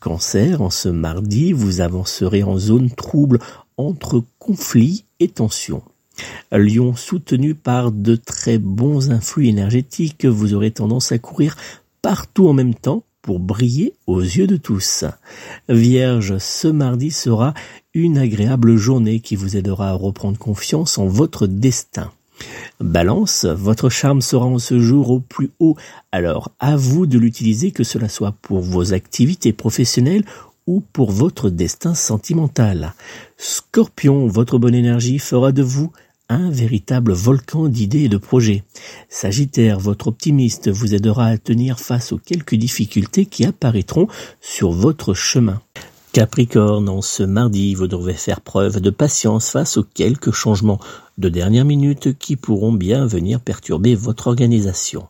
Cancer, 0.00 0.60
en 0.60 0.70
ce 0.70 0.90
mardi, 0.90 1.52
vous 1.52 1.80
avancerez 1.80 2.42
en 2.42 2.58
zone 2.58 2.90
trouble 2.90 3.38
entre 3.78 4.22
conflits 4.38 5.04
et 5.18 5.28
tensions. 5.28 5.82
Lion, 6.52 6.94
soutenu 6.94 7.54
par 7.54 7.90
de 7.90 8.16
très 8.16 8.58
bons 8.58 9.10
influx 9.10 9.48
énergétiques, 9.48 10.26
vous 10.26 10.52
aurez 10.52 10.72
tendance 10.72 11.10
à 11.10 11.18
courir 11.18 11.56
partout 12.02 12.48
en 12.48 12.52
même 12.52 12.74
temps 12.74 13.02
pour 13.26 13.40
briller 13.40 13.92
aux 14.06 14.20
yeux 14.20 14.46
de 14.46 14.56
tous. 14.56 15.04
Vierge, 15.68 16.38
ce 16.38 16.68
mardi 16.68 17.10
sera 17.10 17.54
une 17.92 18.18
agréable 18.18 18.76
journée 18.76 19.18
qui 19.18 19.34
vous 19.34 19.56
aidera 19.56 19.90
à 19.90 19.94
reprendre 19.94 20.38
confiance 20.38 20.96
en 20.96 21.06
votre 21.06 21.48
destin. 21.48 22.12
Balance, 22.78 23.44
votre 23.44 23.90
charme 23.90 24.20
sera 24.20 24.46
en 24.46 24.60
ce 24.60 24.78
jour 24.78 25.10
au 25.10 25.18
plus 25.18 25.50
haut, 25.58 25.76
alors 26.12 26.52
à 26.60 26.76
vous 26.76 27.06
de 27.06 27.18
l'utiliser 27.18 27.72
que 27.72 27.82
cela 27.82 28.08
soit 28.08 28.32
pour 28.42 28.60
vos 28.60 28.92
activités 28.92 29.52
professionnelles 29.52 30.24
ou 30.68 30.82
pour 30.92 31.10
votre 31.10 31.50
destin 31.50 31.94
sentimental. 31.94 32.94
Scorpion, 33.38 34.28
votre 34.28 34.58
bonne 34.58 34.74
énergie 34.74 35.18
fera 35.18 35.50
de 35.50 35.62
vous 35.62 35.90
un 36.28 36.50
véritable 36.50 37.12
volcan 37.12 37.68
d'idées 37.68 38.04
et 38.04 38.08
de 38.08 38.16
projets. 38.16 38.64
Sagittaire, 39.08 39.78
votre 39.78 40.08
optimiste 40.08 40.68
vous 40.68 40.94
aidera 40.94 41.26
à 41.26 41.38
tenir 41.38 41.78
face 41.78 42.12
aux 42.12 42.18
quelques 42.18 42.56
difficultés 42.56 43.26
qui 43.26 43.44
apparaîtront 43.44 44.08
sur 44.40 44.72
votre 44.72 45.14
chemin. 45.14 45.60
Capricorne, 46.12 46.88
en 46.88 47.02
ce 47.02 47.22
mardi, 47.22 47.74
vous 47.74 47.88
devrez 47.88 48.14
faire 48.14 48.40
preuve 48.40 48.80
de 48.80 48.90
patience 48.90 49.50
face 49.50 49.76
aux 49.76 49.84
quelques 49.84 50.30
changements 50.30 50.80
de 51.18 51.28
dernière 51.28 51.66
minute 51.66 52.18
qui 52.18 52.36
pourront 52.36 52.72
bien 52.72 53.06
venir 53.06 53.40
perturber 53.40 53.94
votre 53.94 54.28
organisation. 54.28 55.08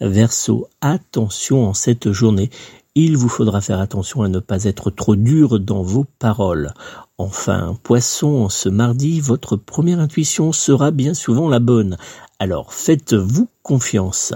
Verseau, 0.00 0.68
attention 0.80 1.68
en 1.68 1.74
cette 1.74 2.10
journée, 2.10 2.50
il 2.94 3.16
vous 3.16 3.28
faudra 3.28 3.60
faire 3.60 3.80
attention 3.80 4.22
à 4.22 4.28
ne 4.28 4.40
pas 4.40 4.64
être 4.64 4.90
trop 4.90 5.14
dur 5.14 5.60
dans 5.60 5.82
vos 5.82 6.04
paroles. 6.18 6.72
Enfin, 7.18 7.78
poisson, 7.82 8.48
ce 8.48 8.68
mardi, 8.68 9.20
votre 9.20 9.56
première 9.56 10.00
intuition 10.00 10.52
sera 10.52 10.90
bien 10.90 11.14
souvent 11.14 11.48
la 11.48 11.60
bonne. 11.60 11.96
Alors 12.38 12.72
faites-vous 12.72 13.48
confiance. 13.62 14.32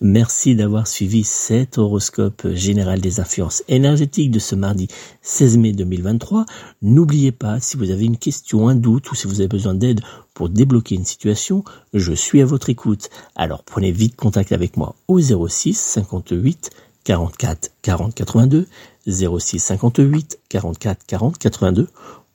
Merci 0.00 0.54
d'avoir 0.56 0.86
suivi 0.86 1.22
cet 1.22 1.76
horoscope 1.76 2.48
général 2.54 3.00
des 3.00 3.20
influences 3.20 3.62
énergétiques 3.68 4.30
de 4.30 4.38
ce 4.38 4.54
mardi 4.54 4.88
16 5.20 5.58
mai 5.58 5.72
2023. 5.72 6.46
N'oubliez 6.80 7.32
pas, 7.32 7.60
si 7.60 7.76
vous 7.76 7.90
avez 7.90 8.06
une 8.06 8.16
question, 8.16 8.68
un 8.68 8.74
doute 8.74 9.10
ou 9.12 9.14
si 9.14 9.26
vous 9.26 9.40
avez 9.40 9.48
besoin 9.48 9.74
d'aide 9.74 10.00
pour 10.32 10.48
débloquer 10.48 10.94
une 10.94 11.04
situation, 11.04 11.62
je 11.92 12.12
suis 12.14 12.40
à 12.40 12.46
votre 12.46 12.70
écoute. 12.70 13.10
Alors 13.36 13.62
prenez 13.62 13.92
vite 13.92 14.16
contact 14.16 14.52
avec 14.52 14.78
moi 14.78 14.94
au 15.06 15.20
06 15.20 15.78
58 15.78 16.70
44 17.04 17.70
40 17.82 18.14
82 18.14 18.66
06 19.06 19.58
58 19.58 20.38
44 20.48 21.06
40 21.06 21.38
82 21.38 21.88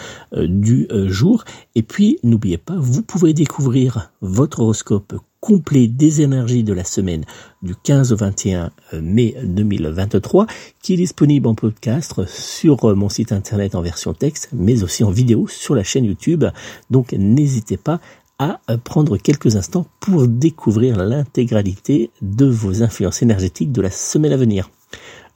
du 0.47 0.87
euh, 0.91 1.09
jour. 1.09 1.45
Et 1.75 1.83
puis, 1.83 2.19
n'oubliez 2.23 2.59
pas, 2.59 2.77
vous 2.77 3.01
pouvez 3.03 3.33
découvrir 3.33 4.13
votre 4.21 4.61
horoscope 4.61 5.15
complet 5.41 5.89
des 5.89 6.21
énergies 6.21 6.65
de 6.65 6.73
la 6.73 6.85
semaine 6.85 7.25
du 7.63 7.75
15 7.75 8.13
au 8.13 8.17
21 8.17 8.71
euh, 8.93 9.01
mai 9.01 9.37
2023 9.45 10.47
qui 10.83 10.95
est 10.95 10.97
disponible 10.97 11.49
en 11.49 11.55
podcast 11.55 12.25
sur 12.27 12.97
mon 12.97 13.09
site 13.09 13.33
internet 13.33 13.75
en 13.75 13.83
version 13.83 14.15
texte 14.15 14.49
mais 14.53 14.83
aussi 14.83 15.05
en 15.05 15.11
vidéo 15.11 15.47
sur 15.49 15.75
la 15.75 15.85
chaîne 15.85 16.05
YouTube. 16.05 16.45
Donc 16.91 17.13
n'hésitez 17.13 17.77
pas 17.77 18.01
à 18.39 18.61
prendre 18.85 19.17
quelques 19.17 19.57
instants 19.57 19.87
pour 20.01 20.29
découvrir 20.29 20.97
l'intégralité 20.97 22.11
de 22.23 22.47
vos 22.47 22.83
influences 22.83 23.23
énergétiques 23.23 23.73
de 23.73 23.83
la 23.83 23.91
semaine 23.91 24.33
à 24.33 24.37
venir. 24.37 24.71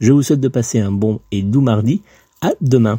Je 0.01 0.13
vous 0.13 0.23
souhaite 0.23 0.41
de 0.41 0.49
passer 0.49 0.81
un 0.81 0.93
bon 0.93 1.21
et 1.31 1.43
doux 1.43 1.61
mardi. 1.61 2.03
À 2.41 2.53
demain. 2.61 2.99